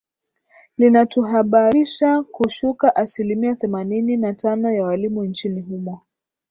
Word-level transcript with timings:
linatuhabarisha 0.77 2.23
kushuka 2.23 2.95
asilimia 2.95 3.55
themanini 3.55 4.17
na 4.17 4.33
tano 4.33 4.71
ya 4.71 4.83
walimu 4.83 5.23
nchini 5.25 5.61
humo 5.61 6.01